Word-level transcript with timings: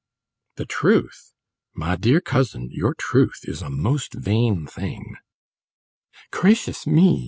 "The 0.55 0.65
truth? 0.65 1.31
My 1.75 1.95
dear 1.95 2.21
cousin, 2.21 2.69
your 2.71 2.95
truth 2.95 3.41
is 3.43 3.61
a 3.61 3.69
most 3.69 4.15
vain 4.15 4.65
thing!" 4.65 5.17
"Gracious 6.31 6.87
me!" 6.87 7.19